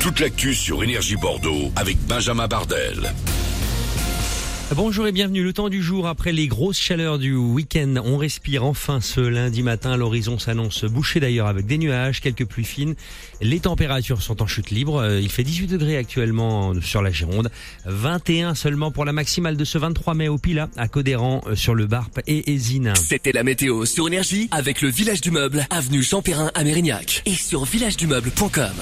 [0.00, 3.12] toute l'actu sur Énergie Bordeaux avec Benjamin Bardel.
[4.74, 5.44] Bonjour et bienvenue.
[5.44, 7.94] Le temps du jour après les grosses chaleurs du week-end.
[8.04, 9.96] On respire enfin ce lundi matin.
[9.96, 12.96] L'horizon s'annonce bouché d'ailleurs avec des nuages, quelques pluies fines.
[13.40, 14.96] Les températures sont en chute libre.
[14.96, 17.50] Euh, il fait 18 degrés actuellement sur la Gironde.
[17.84, 21.74] 21 seulement pour la maximale de ce 23 mai au Pila, à Codéran, euh, sur
[21.74, 22.92] le Barp et Ésine.
[22.96, 27.34] C'était la météo sur Énergie avec le village du meuble, avenue Jean-Perrin à Mérignac et
[27.34, 28.74] sur villagedumeuble.com.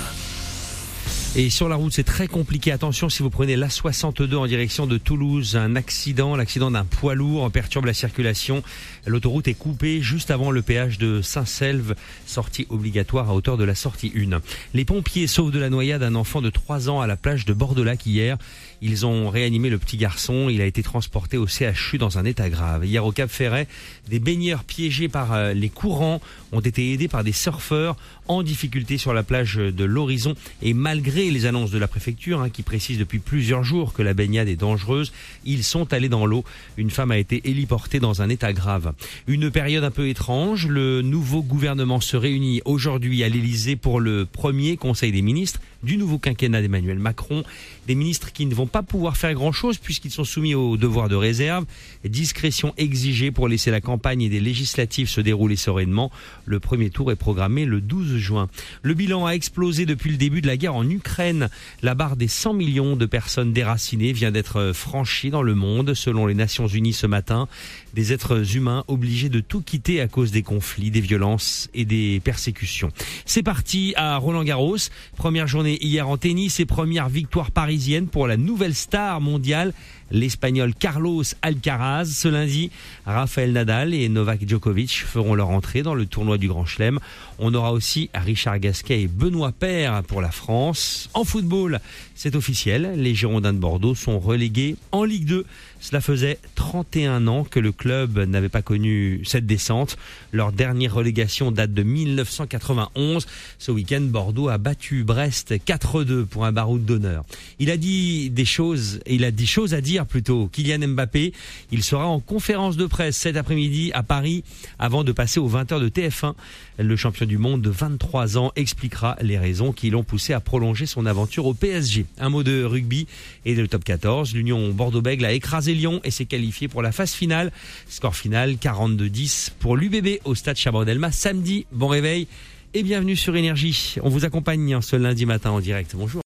[1.36, 2.70] Et sur la route, c'est très compliqué.
[2.70, 7.50] Attention, si vous prenez l'A62 en direction de Toulouse, un accident, l'accident d'un poids lourd
[7.50, 8.62] perturbe la circulation.
[9.04, 13.74] L'autoroute est coupée juste avant le péage de Saint-Selve, sortie obligatoire à hauteur de la
[13.74, 14.40] sortie 1.
[14.74, 17.52] Les pompiers sauvent de la noyade d'un enfant de 3 ans à la plage de
[17.52, 18.38] Bordelac hier.
[18.80, 20.48] Ils ont réanimé le petit garçon.
[20.48, 22.84] Il a été transporté au CHU dans un état grave.
[22.84, 23.66] Hier au Cap Ferret,
[24.08, 26.20] des baigneurs piégés par euh, les courants
[26.52, 27.96] ont été aidés par des surfeurs
[28.28, 30.34] en difficulté sur la plage de l'Horizon.
[30.62, 34.14] Et malgré les annonces de la préfecture, hein, qui précisent depuis plusieurs jours que la
[34.14, 35.12] baignade est dangereuse,
[35.44, 36.44] ils sont allés dans l'eau.
[36.76, 38.92] Une femme a été héliportée dans un état grave.
[39.26, 40.66] Une période un peu étrange.
[40.66, 45.96] Le nouveau gouvernement se réunit aujourd'hui à l'Elysée pour le premier Conseil des ministres du
[45.96, 47.44] nouveau quinquennat d'Emmanuel Macron.
[47.86, 51.16] Des ministres qui ne vont pas pouvoir faire grand-chose puisqu'ils sont soumis au devoir de
[51.16, 51.66] réserve.
[52.04, 56.10] Discrétion exigée pour laisser la campagne des législatives se dérouler sereinement.
[56.46, 58.48] Le premier tour est programmé le 12 juin.
[58.82, 61.48] Le bilan a explosé depuis le début de la guerre en Ukraine.
[61.82, 66.26] La barre des 100 millions de personnes déracinées vient d'être franchie dans le monde selon
[66.26, 67.48] les Nations Unies ce matin.
[67.92, 72.20] Des êtres humains obligés de tout quitter à cause des conflits, des violences et des
[72.20, 72.90] persécutions.
[73.26, 74.76] C'est parti à Roland Garros.
[75.16, 79.72] Première journée hier en tennis et première victoire parisienne pour la nouvelle star mondiale
[80.10, 82.06] l'Espagnol Carlos Alcaraz.
[82.06, 82.70] Ce lundi,
[83.06, 86.98] Rafael Nadal et Novak Djokovic feront leur entrée dans le tournoi du Grand Chelem.
[87.38, 91.10] On aura aussi Richard Gasquet et Benoît Paire pour la France.
[91.14, 91.80] En football,
[92.14, 95.44] c'est officiel, les Girondins de Bordeaux sont relégués en Ligue 2.
[95.80, 99.98] Cela faisait 31 ans que le club n'avait pas connu cette descente.
[100.32, 103.26] Leur dernière relégation date de 1991.
[103.58, 107.24] Ce week-end, Bordeaux a battu Brest 4-2 pour un baroud d'honneur.
[107.58, 111.32] Il a dit des choses, il a des choses à dire plutôt Kylian Mbappé.
[111.72, 114.44] Il sera en conférence de presse cet après-midi à Paris
[114.78, 116.34] avant de passer aux 20h de TF1.
[116.78, 120.86] Le champion du monde de 23 ans expliquera les raisons qui l'ont poussé à prolonger
[120.86, 122.06] son aventure au PSG.
[122.18, 123.06] Un mot de rugby
[123.44, 124.34] et de top 14.
[124.34, 127.52] L'Union Bordeaux-Bègles a écrasé Lyon et s'est qualifié pour la phase finale.
[127.88, 131.66] Score final 42-10 pour l'UBB au stade Chabrol-Delmas samedi.
[131.72, 132.26] Bon réveil
[132.74, 133.96] et bienvenue sur Énergie.
[134.02, 135.94] On vous accompagne ce lundi matin en direct.
[135.96, 136.22] Bonjour.